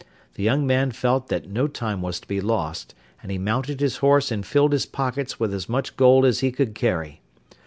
[0.33, 3.97] The young man felt that no time was to be lost, and he mounted his
[3.97, 7.21] horse and filled his pockets with as much gold as he could carry.